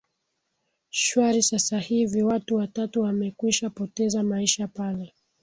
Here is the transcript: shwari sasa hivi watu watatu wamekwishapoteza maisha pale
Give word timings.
shwari 0.89 1.43
sasa 1.43 1.79
hivi 1.79 2.23
watu 2.23 2.55
watatu 2.55 3.01
wamekwishapoteza 3.01 4.23
maisha 4.23 4.67
pale 4.67 5.13